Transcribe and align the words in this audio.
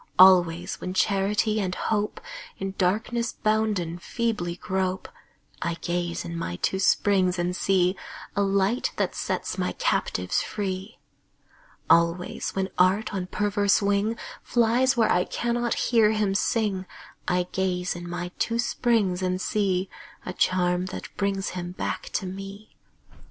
Always 0.17 0.81
when 0.81 0.95
Charity 0.95 1.59
and 1.61 1.75
Hope, 1.75 2.19
In 2.57 2.73
darkness 2.79 3.33
bounden, 3.33 3.99
feebly 3.99 4.55
grope, 4.55 5.07
I 5.61 5.75
gaze 5.75 6.25
in 6.25 6.35
my 6.35 6.55
two 6.55 6.79
springs 6.79 7.37
and 7.37 7.55
see 7.55 7.95
A 8.35 8.41
Light 8.41 8.93
that 8.95 9.13
sets 9.13 9.59
my 9.59 9.73
captives 9.73 10.41
free. 10.41 10.97
Always, 11.87 12.49
when 12.55 12.69
Art 12.79 13.13
on 13.13 13.27
perverse 13.27 13.79
wing 13.79 14.17
Flies 14.41 14.97
where 14.97 15.11
I 15.11 15.23
cannot 15.23 15.75
hear 15.75 16.13
him 16.13 16.33
sing, 16.33 16.87
I 17.27 17.43
gaze 17.51 17.95
in 17.95 18.09
my 18.09 18.31
two 18.39 18.57
springs 18.57 19.21
and 19.21 19.39
see 19.39 19.87
A 20.25 20.33
charm 20.33 20.87
that 20.87 21.15
brings 21.15 21.49
him 21.49 21.73
back 21.73 22.09
to 22.13 22.25
me. 22.25 22.75